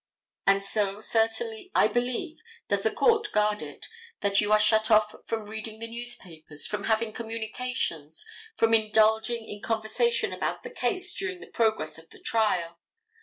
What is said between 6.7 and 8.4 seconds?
having communications,